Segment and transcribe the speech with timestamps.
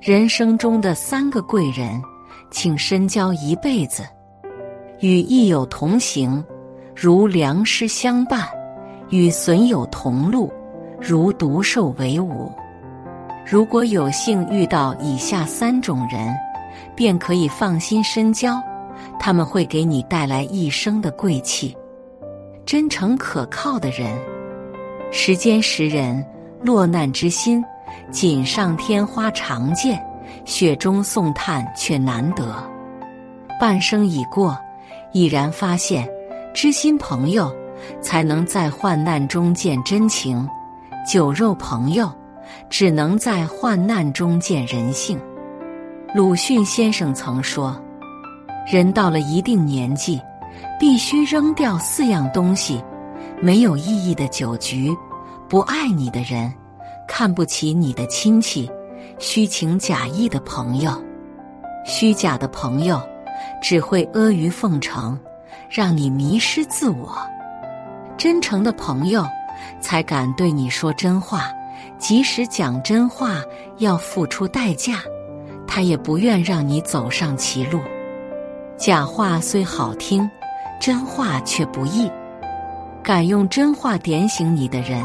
[0.00, 2.02] 人生中的三个贵人，
[2.50, 4.02] 请深交一辈子。
[5.00, 6.42] 与益友同行，
[6.96, 8.48] 如良师相伴；
[9.10, 10.50] 与损友同路，
[10.98, 12.50] 如独兽为伍。
[13.44, 16.34] 如果有幸遇到以下三种人，
[16.96, 18.58] 便可以放心深交，
[19.18, 21.76] 他们会给你带来一生的贵气。
[22.64, 24.18] 真诚可靠的人，
[25.12, 26.24] 时间识人，
[26.62, 27.62] 落难之心，
[28.10, 30.02] 锦上添花常见，
[30.44, 32.54] 雪中送炭却难得。
[33.60, 34.56] 半生已过。
[35.12, 36.08] 已然发现，
[36.54, 37.52] 知心朋友
[38.00, 40.48] 才能在患难中见真情，
[41.04, 42.08] 酒肉朋友
[42.68, 45.18] 只能在患难中见人性。
[46.14, 47.76] 鲁迅先生曾说
[48.70, 50.20] ：“人到了一定年纪，
[50.78, 52.80] 必须扔掉四样东西：
[53.40, 54.96] 没有意义的酒局，
[55.48, 56.54] 不爱你的人，
[57.12, 58.70] 看不起你的亲戚，
[59.18, 60.92] 虚情假意的朋友。
[61.84, 63.02] 虚假的朋友。”
[63.62, 65.18] 只会阿谀奉承，
[65.70, 67.16] 让你迷失自我。
[68.18, 69.24] 真诚的朋友
[69.80, 71.50] 才敢对你说真话，
[71.98, 73.42] 即使讲真话
[73.78, 74.98] 要付出代价，
[75.66, 77.80] 他也不愿让你走上歧路。
[78.76, 80.30] 假话虽好听，
[80.78, 82.10] 真话却不易。
[83.02, 85.02] 敢用真话点醒你的人，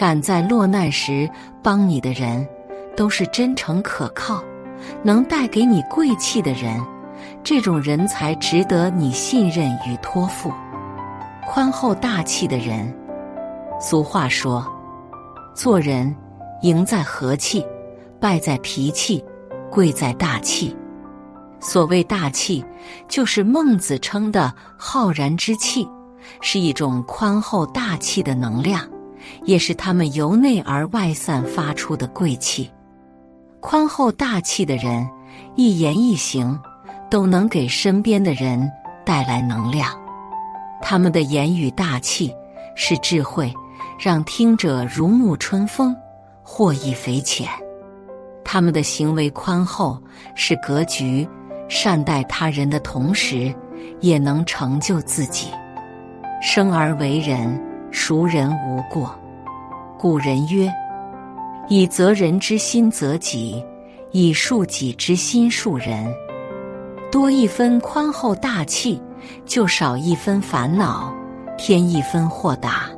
[0.00, 1.28] 敢在落难时
[1.62, 2.48] 帮你的人，
[2.96, 4.42] 都是真诚可靠、
[5.02, 6.80] 能带给你贵气的人。
[7.44, 10.50] 这种人才值得你信任与托付。
[11.46, 12.90] 宽厚大气的人，
[13.78, 14.66] 俗话说
[15.54, 16.16] ：“做人
[16.62, 17.62] 赢在和气，
[18.18, 19.22] 败在脾气，
[19.70, 20.74] 贵在大气。”
[21.60, 22.64] 所谓大气，
[23.06, 25.86] 就是孟子称的浩然之气，
[26.40, 28.82] 是一种宽厚大气的能量，
[29.44, 32.70] 也是他们由内而外散发出的贵气。
[33.60, 35.08] 宽厚大气的人，
[35.56, 36.58] 一言一行。
[37.10, 38.70] 都能给身边的人
[39.04, 39.90] 带来能量，
[40.80, 42.32] 他们的言语大气
[42.76, 43.52] 是智慧，
[43.98, 45.92] 让听者如沐春风，
[46.44, 47.48] 获益匪浅；
[48.44, 50.00] 他们的行为宽厚
[50.36, 51.28] 是格局，
[51.68, 53.52] 善待他人的同时，
[53.98, 55.48] 也能成就自己。
[56.40, 57.60] 生而为人，
[58.02, 59.14] 孰人无过？
[59.98, 60.72] 古人曰
[61.68, 63.62] ：“以责人之心责己，
[64.10, 66.10] 以恕己之心恕人。”
[67.12, 69.00] 多一分宽厚大气，
[69.44, 71.14] 就少一分烦恼，
[71.58, 72.88] 添一分豁达。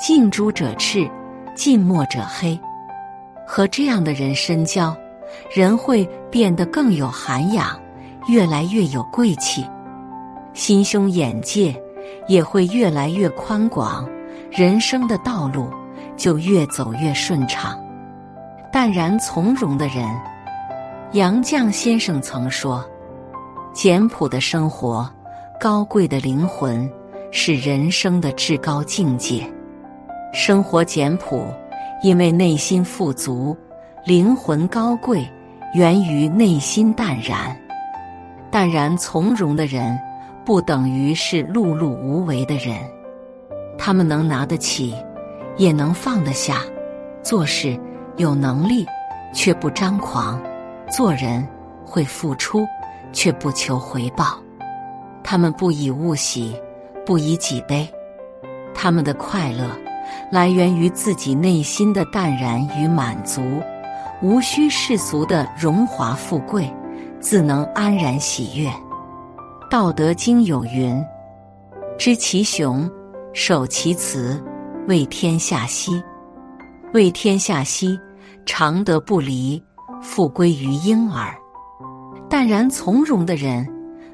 [0.00, 1.10] 近朱者赤，
[1.56, 2.56] 近墨者黑。
[3.44, 4.96] 和这样的人深交，
[5.52, 7.76] 人会变得更有涵养，
[8.28, 9.66] 越来越有贵气，
[10.54, 11.74] 心胸眼界
[12.28, 14.08] 也会越来越宽广，
[14.50, 15.68] 人生的道路
[16.16, 17.78] 就越走越顺畅。
[18.72, 20.08] 淡然从容的人，
[21.12, 22.84] 杨绛先生曾说。
[23.74, 25.10] 简朴的生活，
[25.58, 26.90] 高贵的灵魂，
[27.30, 29.50] 是人生的至高境界。
[30.34, 31.46] 生活简朴，
[32.02, 33.56] 因为内心富足；
[34.04, 35.26] 灵魂高贵，
[35.74, 37.56] 源于内心淡然。
[38.50, 39.98] 淡然从容的人，
[40.44, 42.76] 不等于是碌碌无为的人。
[43.78, 44.94] 他们能拿得起，
[45.56, 46.58] 也能放得下，
[47.22, 47.78] 做事
[48.16, 48.86] 有能力，
[49.32, 50.38] 却不张狂；
[50.90, 51.46] 做人
[51.84, 52.66] 会付出。
[53.14, 54.38] 却不求回报，
[55.22, 56.56] 他们不以物喜，
[57.04, 57.86] 不以己悲，
[58.74, 59.68] 他们的快乐
[60.30, 63.42] 来源于自己内心的淡然与满足，
[64.22, 66.72] 无需世俗的荣华富贵，
[67.20, 68.72] 自能安然喜悦。
[69.72, 71.02] 道德经有云
[71.98, 72.86] ：“知其雄，
[73.32, 74.38] 守其雌，
[74.86, 75.92] 为天下溪。
[76.92, 77.98] 为天下溪，
[78.44, 79.58] 常德不离，
[80.02, 81.34] 复归于婴儿。”
[82.28, 83.66] 淡然从容的人，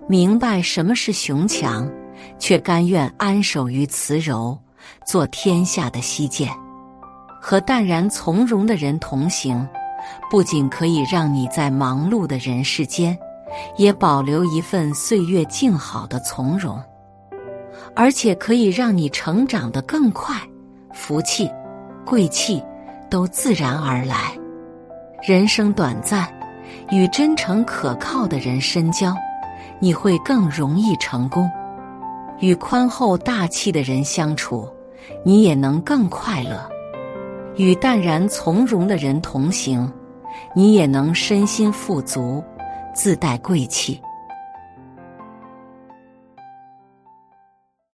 [0.07, 1.91] 明白什么是雄强，
[2.39, 4.57] 却甘愿安守于慈柔，
[5.05, 6.49] 做天下的溪涧。
[7.43, 9.69] 和淡然从容的人同行，
[10.31, 13.19] 不仅可以让你在忙碌的人世间，
[13.77, 16.81] 也保留一份岁月静好的从容，
[17.95, 20.37] 而且可以让你成长得更快，
[20.93, 21.51] 福气、
[22.05, 22.63] 贵气
[23.11, 24.33] 都自然而来。
[25.23, 26.29] 人生短暂。
[26.91, 29.15] 与真诚可靠的人深交，
[29.79, 31.47] 你会更容易成功；
[32.41, 34.69] 与宽厚大气的人相处，
[35.25, 36.59] 你也能更快乐；
[37.57, 39.91] 与淡然从容的人同行，
[40.55, 42.43] 你也能身心富足，
[42.99, 44.03] 自带贵气。